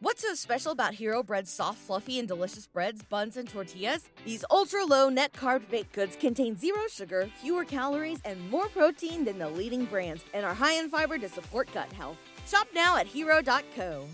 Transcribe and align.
What's 0.00 0.22
so 0.22 0.32
special 0.34 0.70
about 0.70 0.94
Hero 0.94 1.24
Bread's 1.24 1.50
soft, 1.50 1.78
fluffy, 1.78 2.20
and 2.20 2.28
delicious 2.28 2.68
breads, 2.68 3.02
buns, 3.02 3.36
and 3.36 3.48
tortillas? 3.48 4.08
These 4.24 4.44
ultra 4.48 4.84
low 4.84 5.08
net 5.08 5.32
carb 5.32 5.68
baked 5.68 5.92
goods 5.92 6.14
contain 6.14 6.56
zero 6.56 6.78
sugar, 6.88 7.28
fewer 7.42 7.64
calories, 7.64 8.20
and 8.24 8.38
more 8.48 8.68
protein 8.68 9.24
than 9.24 9.38
the 9.40 9.48
leading 9.48 9.86
brands, 9.86 10.22
and 10.32 10.46
are 10.46 10.54
high 10.54 10.74
in 10.74 10.88
fiber 10.88 11.18
to 11.18 11.28
support 11.28 11.68
gut 11.74 11.92
health. 11.92 12.16
Shop 12.46 12.68
now 12.72 12.96
at 12.96 13.08
hero.co. 13.08 14.06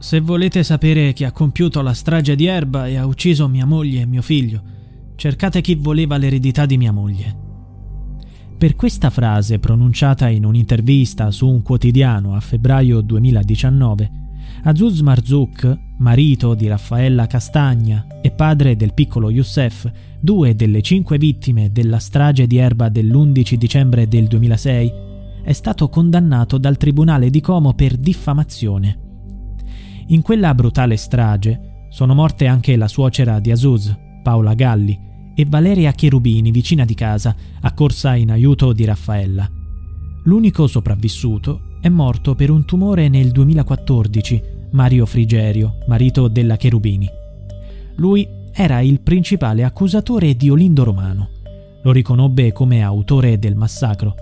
Se 0.00 0.18
volete 0.18 0.64
sapere 0.64 1.12
chi 1.12 1.22
ha 1.22 1.30
compiuto 1.30 1.80
la 1.80 1.94
strage 1.94 2.34
di 2.34 2.46
Erba 2.46 2.88
e 2.88 2.96
ha 2.96 3.06
ucciso 3.06 3.46
mia 3.46 3.66
moglie 3.66 4.00
e 4.00 4.06
mio 4.06 4.22
figlio, 4.22 4.62
cercate 5.14 5.60
chi 5.60 5.76
voleva 5.76 6.16
l'eredità 6.16 6.66
di 6.66 6.76
mia 6.76 6.90
moglie. 6.90 7.45
Per 8.58 8.74
questa 8.74 9.10
frase, 9.10 9.58
pronunciata 9.58 10.30
in 10.30 10.46
un'intervista 10.46 11.30
su 11.30 11.46
un 11.46 11.60
quotidiano 11.60 12.34
a 12.34 12.40
febbraio 12.40 13.02
2019, 13.02 14.10
Azuz 14.62 15.00
Marzouk, 15.00 15.78
marito 15.98 16.54
di 16.54 16.66
Raffaella 16.66 17.26
Castagna 17.26 18.06
e 18.22 18.30
padre 18.30 18.74
del 18.74 18.94
piccolo 18.94 19.28
Youssef, 19.28 19.90
due 20.18 20.54
delle 20.54 20.80
cinque 20.80 21.18
vittime 21.18 21.70
della 21.70 21.98
strage 21.98 22.46
di 22.46 22.56
Erba 22.56 22.88
dell'11 22.88 23.54
dicembre 23.56 24.08
del 24.08 24.26
2006, 24.26 24.92
è 25.42 25.52
stato 25.52 25.90
condannato 25.90 26.56
dal 26.56 26.78
Tribunale 26.78 27.28
di 27.28 27.42
Como 27.42 27.74
per 27.74 27.98
diffamazione. 27.98 28.98
In 30.06 30.22
quella 30.22 30.54
brutale 30.54 30.96
strage 30.96 31.88
sono 31.90 32.14
morte 32.14 32.46
anche 32.46 32.74
la 32.76 32.88
suocera 32.88 33.38
di 33.38 33.50
Azuz, 33.50 33.94
Paola 34.22 34.54
Galli, 34.54 35.05
e 35.38 35.44
Valeria 35.44 35.92
Cherubini 35.92 36.50
vicina 36.50 36.86
di 36.86 36.94
casa, 36.94 37.36
accorsa 37.60 38.14
in 38.14 38.30
aiuto 38.30 38.72
di 38.72 38.86
Raffaella. 38.86 39.48
L'unico 40.24 40.66
sopravvissuto 40.66 41.74
è 41.82 41.90
morto 41.90 42.34
per 42.34 42.50
un 42.50 42.64
tumore 42.64 43.10
nel 43.10 43.30
2014, 43.32 44.42
Mario 44.70 45.04
Frigerio, 45.04 45.76
marito 45.88 46.28
della 46.28 46.56
Cherubini. 46.56 47.06
Lui 47.96 48.26
era 48.50 48.80
il 48.80 49.00
principale 49.00 49.62
accusatore 49.62 50.34
di 50.36 50.48
Olindo 50.48 50.84
Romano. 50.84 51.28
Lo 51.82 51.92
riconobbe 51.92 52.52
come 52.52 52.82
autore 52.82 53.38
del 53.38 53.56
massacro. 53.56 54.14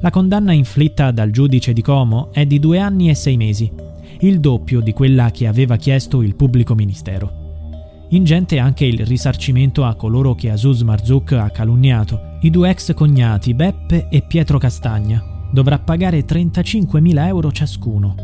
La 0.00 0.10
condanna 0.10 0.52
inflitta 0.52 1.10
dal 1.10 1.32
giudice 1.32 1.72
di 1.72 1.82
Como 1.82 2.32
è 2.32 2.46
di 2.46 2.60
due 2.60 2.78
anni 2.78 3.10
e 3.10 3.14
sei 3.14 3.36
mesi, 3.36 3.70
il 4.20 4.38
doppio 4.38 4.80
di 4.80 4.92
quella 4.92 5.32
che 5.32 5.48
aveva 5.48 5.74
chiesto 5.74 6.22
il 6.22 6.36
pubblico 6.36 6.76
ministero. 6.76 7.47
Ingente 8.10 8.58
anche 8.58 8.86
il 8.86 9.04
risarcimento 9.04 9.84
a 9.84 9.94
coloro 9.94 10.34
che 10.34 10.50
Asus 10.50 10.80
Marzouk 10.80 11.32
ha 11.32 11.50
calunniato, 11.50 12.38
i 12.40 12.48
due 12.48 12.70
ex 12.70 12.94
cognati 12.94 13.52
Beppe 13.52 14.08
e 14.08 14.22
Pietro 14.22 14.56
Castagna. 14.56 15.22
Dovrà 15.52 15.78
pagare 15.78 16.24
35.000 16.24 17.26
euro 17.26 17.52
ciascuno. 17.52 18.14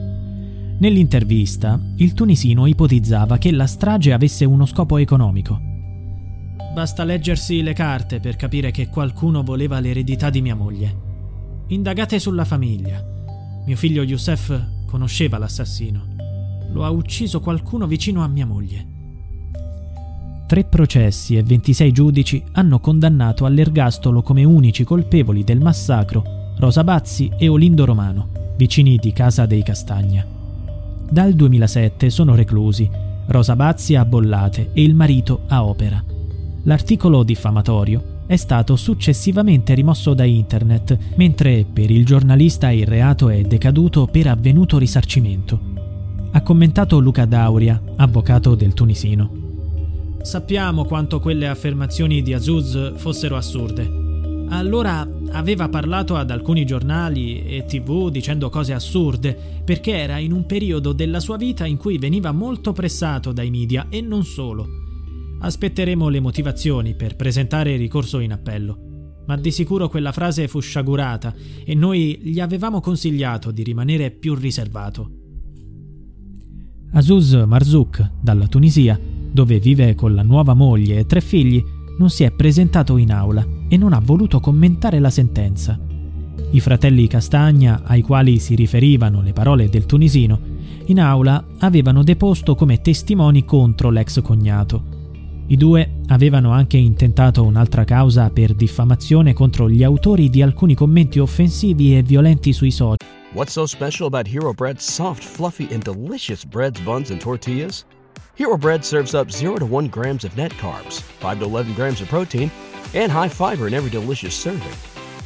Nell'intervista, 0.78 1.78
il 1.96 2.14
tunisino 2.14 2.64
ipotizzava 2.64 3.36
che 3.36 3.52
la 3.52 3.66
strage 3.66 4.14
avesse 4.14 4.46
uno 4.46 4.64
scopo 4.64 4.96
economico. 4.96 5.60
Basta 6.72 7.04
leggersi 7.04 7.62
le 7.62 7.74
carte 7.74 8.20
per 8.20 8.36
capire 8.36 8.70
che 8.70 8.88
qualcuno 8.88 9.42
voleva 9.42 9.80
l'eredità 9.80 10.30
di 10.30 10.40
mia 10.40 10.54
moglie. 10.54 10.96
Indagate 11.68 12.18
sulla 12.18 12.46
famiglia. 12.46 13.04
Mio 13.66 13.76
figlio 13.76 14.02
Youssef 14.02 14.86
conosceva 14.86 15.36
l'assassino. 15.36 16.06
Lo 16.72 16.84
ha 16.86 16.90
ucciso 16.90 17.40
qualcuno 17.40 17.86
vicino 17.86 18.24
a 18.24 18.28
mia 18.28 18.46
moglie. 18.46 18.92
Tre 20.46 20.64
processi 20.64 21.36
e 21.36 21.42
26 21.42 21.92
giudici 21.92 22.44
hanno 22.52 22.78
condannato 22.78 23.46
all'ergastolo 23.46 24.20
come 24.20 24.44
unici 24.44 24.84
colpevoli 24.84 25.42
del 25.42 25.58
massacro 25.58 26.52
Rosa 26.58 26.84
Bazzi 26.84 27.30
e 27.38 27.48
Olindo 27.48 27.86
Romano, 27.86 28.28
vicini 28.56 28.96
di 28.96 29.12
Casa 29.12 29.46
dei 29.46 29.62
Castagna. 29.62 30.24
Dal 31.08 31.32
2007 31.32 32.10
sono 32.10 32.34
reclusi 32.34 32.88
Rosa 33.26 33.56
Bazzi 33.56 33.94
a 33.94 34.04
Bollate 34.04 34.70
e 34.74 34.82
il 34.82 34.94
marito 34.94 35.44
a 35.48 35.64
Opera. 35.64 36.04
L'articolo 36.64 37.22
diffamatorio 37.22 38.12
è 38.26 38.36
stato 38.36 38.76
successivamente 38.76 39.72
rimosso 39.72 40.12
da 40.12 40.24
internet, 40.24 40.96
mentre 41.16 41.64
per 41.70 41.90
il 41.90 42.04
giornalista 42.04 42.70
il 42.70 42.86
reato 42.86 43.30
è 43.30 43.40
decaduto 43.42 44.06
per 44.06 44.26
avvenuto 44.26 44.76
risarcimento. 44.76 45.58
Ha 46.32 46.42
commentato 46.42 46.98
Luca 46.98 47.24
Dauria, 47.24 47.80
avvocato 47.96 48.54
del 48.54 48.74
tunisino. 48.74 49.43
Sappiamo 50.24 50.86
quanto 50.86 51.20
quelle 51.20 51.46
affermazioni 51.46 52.22
di 52.22 52.32
Azuz 52.32 52.94
fossero 52.96 53.36
assurde. 53.36 54.46
Allora 54.48 55.06
aveva 55.32 55.68
parlato 55.68 56.16
ad 56.16 56.30
alcuni 56.30 56.64
giornali 56.64 57.44
e 57.44 57.66
tv 57.66 58.08
dicendo 58.08 58.48
cose 58.48 58.72
assurde, 58.72 59.60
perché 59.62 59.92
era 59.92 60.16
in 60.16 60.32
un 60.32 60.46
periodo 60.46 60.94
della 60.94 61.20
sua 61.20 61.36
vita 61.36 61.66
in 61.66 61.76
cui 61.76 61.98
veniva 61.98 62.32
molto 62.32 62.72
pressato 62.72 63.32
dai 63.32 63.50
media 63.50 63.88
e 63.90 64.00
non 64.00 64.24
solo. 64.24 64.66
Aspetteremo 65.40 66.08
le 66.08 66.20
motivazioni 66.20 66.94
per 66.94 67.16
presentare 67.16 67.76
ricorso 67.76 68.18
in 68.18 68.32
appello. 68.32 68.78
Ma 69.26 69.36
di 69.36 69.50
sicuro 69.50 69.90
quella 69.90 70.10
frase 70.10 70.48
fu 70.48 70.58
sciagurata 70.58 71.34
e 71.66 71.74
noi 71.74 72.18
gli 72.22 72.40
avevamo 72.40 72.80
consigliato 72.80 73.50
di 73.50 73.62
rimanere 73.62 74.10
più 74.10 74.34
riservato. 74.34 75.10
Azuz 76.92 77.32
Marzouk, 77.32 78.10
dalla 78.22 78.46
Tunisia, 78.46 78.98
dove 79.34 79.58
vive 79.58 79.96
con 79.96 80.14
la 80.14 80.22
nuova 80.22 80.54
moglie 80.54 81.00
e 81.00 81.06
tre 81.06 81.20
figli, 81.20 81.62
non 81.98 82.08
si 82.08 82.22
è 82.22 82.30
presentato 82.30 82.96
in 82.96 83.10
aula 83.10 83.44
e 83.66 83.76
non 83.76 83.92
ha 83.92 83.98
voluto 83.98 84.38
commentare 84.38 85.00
la 85.00 85.10
sentenza. 85.10 85.76
I 86.52 86.60
fratelli 86.60 87.08
Castagna, 87.08 87.82
ai 87.84 88.02
quali 88.02 88.38
si 88.38 88.54
riferivano 88.54 89.22
le 89.22 89.32
parole 89.32 89.68
del 89.68 89.86
tunisino, 89.86 90.38
in 90.86 91.00
aula 91.00 91.44
avevano 91.58 92.04
deposto 92.04 92.54
come 92.54 92.80
testimoni 92.80 93.44
contro 93.44 93.90
l'ex 93.90 94.22
cognato. 94.22 94.92
I 95.48 95.56
due 95.56 96.02
avevano 96.06 96.52
anche 96.52 96.76
intentato 96.76 97.42
un'altra 97.44 97.82
causa 97.82 98.30
per 98.30 98.54
diffamazione 98.54 99.32
contro 99.32 99.68
gli 99.68 99.82
autori 99.82 100.30
di 100.30 100.42
alcuni 100.42 100.76
commenti 100.76 101.18
offensivi 101.18 101.96
e 101.96 102.04
violenti 102.04 102.52
sui 102.52 102.70
social. 102.70 102.98
What's 103.32 103.52
so 103.52 103.66
special 103.66 104.06
about 104.06 104.32
Hero 104.32 104.52
Bread's 104.52 104.84
soft, 104.84 105.24
fluffy, 105.24 105.66
and 105.72 105.82
delicious 105.82 106.44
breads, 106.44 106.80
buns, 106.82 107.10
and 107.10 107.20
tortillas? 107.20 107.84
Hero 108.36 108.56
Bread 108.56 108.84
serves 108.84 109.14
up 109.14 109.30
0 109.30 109.58
to 109.58 109.64
1 109.64 109.86
grams 109.88 110.24
of 110.24 110.36
net 110.36 110.50
carbs, 110.54 111.00
5 111.20 111.38
to 111.38 111.44
11 111.44 111.74
grams 111.74 112.00
of 112.00 112.08
protein, 112.08 112.50
and 112.92 113.10
high 113.10 113.28
fiber 113.28 113.68
in 113.68 113.74
every 113.74 113.90
delicious 113.90 114.34
serving. 114.34 114.72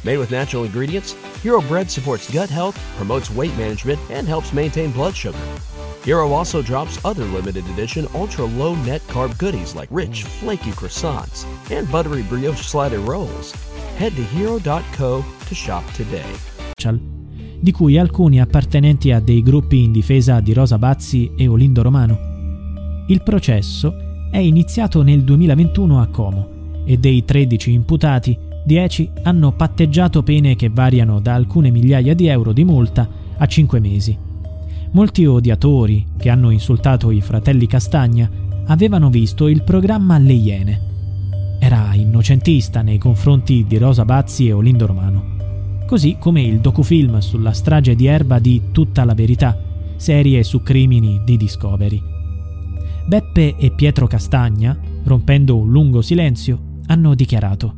Made 0.03 0.19
with 0.19 0.29
natural 0.29 0.63
ingredients, 0.63 1.13
Hero 1.41 1.59
Bread 1.61 1.89
supports 1.89 2.31
gut 2.31 2.51
health, 2.51 2.77
promotes 2.97 3.31
weight 3.31 3.57
management, 3.57 3.99
and 4.11 4.27
helps 4.27 4.53
maintain 4.53 4.91
blood 4.91 5.15
sugar. 5.15 5.39
Hero 6.03 6.31
also 6.31 6.61
drops 6.61 7.03
other 7.03 7.25
limited 7.25 7.65
edition 7.69 8.07
ultra 8.13 8.45
low 8.45 8.75
net 8.85 9.01
carb 9.07 9.35
goodies 9.39 9.73
like 9.73 9.89
rich, 9.91 10.23
flaky 10.23 10.71
croissants 10.71 11.45
and 11.71 11.89
buttery 11.91 12.21
brioche 12.21 12.61
slider 12.61 12.99
rolls. 12.99 13.53
Head 13.97 14.15
to 14.17 14.23
hero.co 14.23 15.25
to 15.47 15.55
shop 15.55 15.83
today. 15.93 16.29
Di 17.59 17.71
cui 17.71 17.97
alcuni 17.97 18.39
appartenenti 18.39 19.11
a 19.11 19.19
dei 19.19 19.41
gruppi 19.41 19.83
in 19.83 19.91
difesa 19.91 20.39
di 20.39 20.53
Rosa 20.53 20.77
Bazzi 20.77 21.31
e 21.35 21.47
Olindo 21.47 21.81
Romano. 21.81 22.28
Il 23.09 23.23
processo 23.23 24.27
è 24.29 24.37
iniziato 24.37 25.01
nel 25.01 25.23
2021 25.23 25.99
a 25.99 26.05
Como 26.09 26.83
e 26.85 26.97
dei 26.99 27.25
13 27.25 27.71
imputati, 27.71 28.37
10 28.63 29.09
hanno 29.23 29.51
patteggiato 29.51 30.21
pene 30.21 30.55
che 30.55 30.69
variano 30.69 31.19
da 31.19 31.33
alcune 31.33 31.71
migliaia 31.71 32.13
di 32.13 32.27
euro 32.27 32.53
di 32.53 32.63
multa 32.63 33.09
a 33.35 33.45
5 33.47 33.79
mesi. 33.79 34.15
Molti 34.91 35.25
odiatori 35.25 36.05
che 36.19 36.29
hanno 36.29 36.51
insultato 36.51 37.09
i 37.09 37.19
fratelli 37.21 37.65
Castagna 37.65 38.29
avevano 38.67 39.09
visto 39.09 39.47
il 39.47 39.63
programma 39.63 40.19
Le 40.19 40.33
Iene. 40.33 40.81
Era 41.57 41.89
innocentista 41.95 42.83
nei 42.83 42.99
confronti 42.99 43.65
di 43.67 43.79
Rosa 43.79 44.05
Bazzi 44.05 44.49
e 44.49 44.53
Olindo 44.53 44.85
Romano. 44.85 45.37
Così 45.87 46.17
come 46.19 46.43
il 46.43 46.59
docufilm 46.59 47.17
sulla 47.17 47.53
strage 47.53 47.95
di 47.95 48.05
Erba 48.05 48.37
di 48.37 48.65
Tutta 48.71 49.03
la 49.03 49.15
verità, 49.15 49.57
serie 49.95 50.43
su 50.43 50.61
crimini 50.61 51.21
di 51.25 51.37
Discovery. 51.37 52.17
Beppe 53.29 53.55
e 53.57 53.71
Pietro 53.71 54.07
Castagna, 54.07 54.77
rompendo 55.03 55.55
un 55.55 55.71
lungo 55.71 56.01
silenzio, 56.01 56.77
hanno 56.87 57.13
dichiarato 57.13 57.75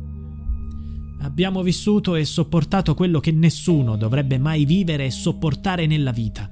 Abbiamo 1.20 1.62
vissuto 1.62 2.16
e 2.16 2.24
sopportato 2.24 2.94
quello 2.94 3.20
che 3.20 3.30
nessuno 3.30 3.96
dovrebbe 3.96 4.38
mai 4.38 4.64
vivere 4.64 5.04
e 5.04 5.10
sopportare 5.10 5.86
nella 5.86 6.10
vita. 6.10 6.50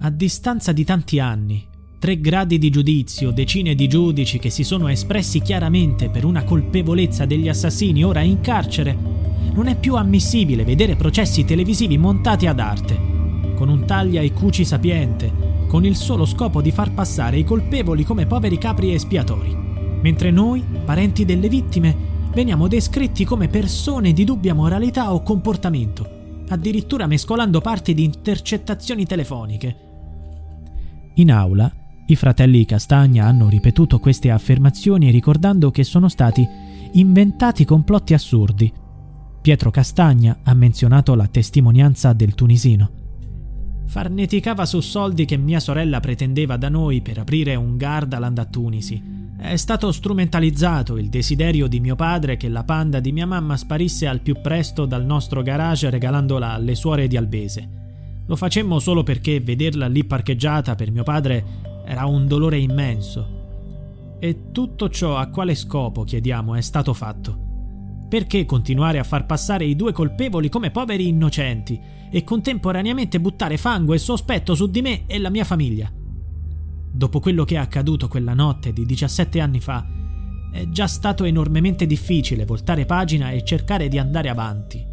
A 0.00 0.10
distanza 0.10 0.72
di 0.72 0.84
tanti 0.84 1.18
anni, 1.18 1.64
tre 1.98 2.20
gradi 2.20 2.58
di 2.58 2.68
giudizio, 2.70 3.30
decine 3.30 3.74
di 3.74 3.88
giudici 3.88 4.38
che 4.38 4.50
si 4.50 4.62
sono 4.62 4.88
espressi 4.88 5.40
chiaramente 5.40 6.10
per 6.10 6.24
una 6.26 6.44
colpevolezza 6.44 7.24
degli 7.24 7.48
assassini 7.48 8.04
ora 8.04 8.20
in 8.20 8.42
carcere, 8.42 8.96
non 9.54 9.68
è 9.68 9.76
più 9.78 9.94
ammissibile 9.94 10.64
vedere 10.64 10.96
processi 10.96 11.46
televisivi 11.46 11.96
montati 11.96 12.46
ad 12.46 12.60
arte, 12.60 12.98
con 13.54 13.70
un 13.70 13.86
taglia 13.86 14.20
e 14.20 14.32
cuci 14.32 14.64
sapiente, 14.66 15.50
con 15.70 15.84
il 15.84 15.94
solo 15.94 16.26
scopo 16.26 16.60
di 16.60 16.72
far 16.72 16.92
passare 16.92 17.38
i 17.38 17.44
colpevoli 17.44 18.02
come 18.02 18.26
poveri 18.26 18.58
capri 18.58 18.92
espiatori, 18.92 19.54
mentre 20.02 20.32
noi, 20.32 20.64
parenti 20.84 21.24
delle 21.24 21.48
vittime, 21.48 21.96
veniamo 22.34 22.66
descritti 22.66 23.24
come 23.24 23.46
persone 23.46 24.12
di 24.12 24.24
dubbia 24.24 24.52
moralità 24.52 25.14
o 25.14 25.22
comportamento, 25.22 26.42
addirittura 26.48 27.06
mescolando 27.06 27.60
parti 27.60 27.94
di 27.94 28.02
intercettazioni 28.02 29.06
telefoniche. 29.06 29.76
In 31.14 31.30
aula, 31.30 31.72
i 32.06 32.16
fratelli 32.16 32.64
Castagna 32.64 33.26
hanno 33.26 33.48
ripetuto 33.48 34.00
queste 34.00 34.32
affermazioni 34.32 35.12
ricordando 35.12 35.70
che 35.70 35.84
sono 35.84 36.08
stati 36.08 36.44
inventati 36.94 37.64
complotti 37.64 38.12
assurdi. 38.12 38.72
Pietro 39.40 39.70
Castagna 39.70 40.40
ha 40.42 40.52
menzionato 40.52 41.14
la 41.14 41.28
testimonianza 41.28 42.12
del 42.12 42.34
tunisino. 42.34 42.99
Farneticava 43.90 44.66
su 44.66 44.78
soldi 44.78 45.24
che 45.24 45.36
mia 45.36 45.58
sorella 45.58 45.98
pretendeva 45.98 46.56
da 46.56 46.68
noi 46.68 47.00
per 47.00 47.18
aprire 47.18 47.56
un 47.56 47.76
Gardaland 47.76 48.38
a 48.38 48.44
Tunisi. 48.44 49.02
È 49.36 49.56
stato 49.56 49.90
strumentalizzato 49.90 50.96
il 50.96 51.08
desiderio 51.08 51.66
di 51.66 51.80
mio 51.80 51.96
padre 51.96 52.36
che 52.36 52.48
la 52.48 52.62
panda 52.62 53.00
di 53.00 53.10
mia 53.10 53.26
mamma 53.26 53.56
sparisse 53.56 54.06
al 54.06 54.20
più 54.20 54.40
presto 54.40 54.86
dal 54.86 55.04
nostro 55.04 55.42
garage 55.42 55.90
regalandola 55.90 56.52
alle 56.52 56.76
suore 56.76 57.08
di 57.08 57.16
Albese. 57.16 57.68
Lo 58.26 58.36
facemmo 58.36 58.78
solo 58.78 59.02
perché 59.02 59.40
vederla 59.40 59.88
lì 59.88 60.04
parcheggiata 60.04 60.76
per 60.76 60.92
mio 60.92 61.02
padre 61.02 61.44
era 61.84 62.06
un 62.06 62.28
dolore 62.28 62.60
immenso. 62.60 64.18
E 64.20 64.52
tutto 64.52 64.88
ciò 64.88 65.16
a 65.16 65.26
quale 65.30 65.56
scopo, 65.56 66.04
chiediamo, 66.04 66.54
è 66.54 66.60
stato 66.60 66.94
fatto? 66.94 67.49
Perché 68.10 68.44
continuare 68.44 68.98
a 68.98 69.04
far 69.04 69.24
passare 69.24 69.64
i 69.64 69.76
due 69.76 69.92
colpevoli 69.92 70.48
come 70.48 70.72
poveri 70.72 71.06
innocenti 71.06 71.80
e 72.10 72.24
contemporaneamente 72.24 73.20
buttare 73.20 73.56
fango 73.56 73.94
e 73.94 73.98
sospetto 73.98 74.56
su 74.56 74.68
di 74.68 74.82
me 74.82 75.04
e 75.06 75.20
la 75.20 75.30
mia 75.30 75.44
famiglia? 75.44 75.88
Dopo 76.92 77.20
quello 77.20 77.44
che 77.44 77.54
è 77.54 77.58
accaduto 77.58 78.08
quella 78.08 78.34
notte 78.34 78.72
di 78.72 78.84
17 78.84 79.38
anni 79.38 79.60
fa, 79.60 79.86
è 80.50 80.68
già 80.70 80.88
stato 80.88 81.22
enormemente 81.22 81.86
difficile 81.86 82.44
voltare 82.44 82.84
pagina 82.84 83.30
e 83.30 83.44
cercare 83.44 83.86
di 83.86 83.96
andare 83.96 84.28
avanti. 84.28 84.84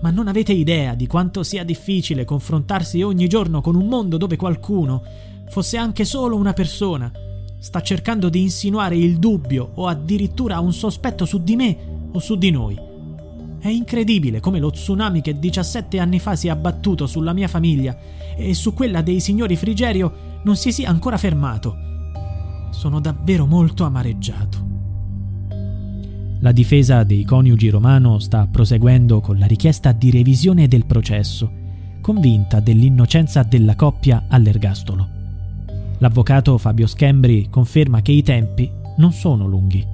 Ma 0.00 0.10
non 0.10 0.28
avete 0.28 0.52
idea 0.52 0.94
di 0.94 1.08
quanto 1.08 1.42
sia 1.42 1.64
difficile 1.64 2.24
confrontarsi 2.24 3.02
ogni 3.02 3.26
giorno 3.26 3.62
con 3.62 3.74
un 3.74 3.88
mondo 3.88 4.16
dove 4.16 4.36
qualcuno, 4.36 5.02
fosse 5.48 5.76
anche 5.76 6.04
solo 6.04 6.36
una 6.36 6.52
persona, 6.52 7.10
sta 7.58 7.80
cercando 7.80 8.28
di 8.28 8.42
insinuare 8.42 8.96
il 8.96 9.18
dubbio 9.18 9.72
o 9.74 9.88
addirittura 9.88 10.60
un 10.60 10.72
sospetto 10.72 11.24
su 11.24 11.42
di 11.42 11.56
me 11.56 11.93
o 12.14 12.18
su 12.18 12.36
di 12.36 12.50
noi. 12.50 12.78
È 13.58 13.68
incredibile 13.68 14.40
come 14.40 14.58
lo 14.58 14.70
tsunami 14.70 15.20
che 15.20 15.38
17 15.38 15.98
anni 15.98 16.18
fa 16.18 16.36
si 16.36 16.48
è 16.48 16.50
abbattuto 16.50 17.06
sulla 17.06 17.32
mia 17.32 17.48
famiglia 17.48 17.96
e 18.36 18.54
su 18.54 18.74
quella 18.74 19.02
dei 19.02 19.20
signori 19.20 19.56
Frigerio 19.56 20.40
non 20.44 20.56
si 20.56 20.72
sia 20.72 20.88
ancora 20.88 21.16
fermato. 21.16 21.76
Sono 22.70 23.00
davvero 23.00 23.46
molto 23.46 23.84
amareggiato. 23.84 24.72
La 26.40 26.52
difesa 26.52 27.04
dei 27.04 27.24
coniugi 27.24 27.70
Romano 27.70 28.18
sta 28.18 28.46
proseguendo 28.46 29.20
con 29.20 29.38
la 29.38 29.46
richiesta 29.46 29.92
di 29.92 30.10
revisione 30.10 30.68
del 30.68 30.84
processo, 30.84 31.50
convinta 32.02 32.60
dell'innocenza 32.60 33.42
della 33.44 33.76
coppia 33.76 34.26
all'ergastolo. 34.28 35.08
L'avvocato 35.98 36.58
Fabio 36.58 36.86
Schembri 36.86 37.48
conferma 37.48 38.02
che 38.02 38.12
i 38.12 38.22
tempi 38.22 38.70
non 38.98 39.12
sono 39.12 39.46
lunghi. 39.46 39.93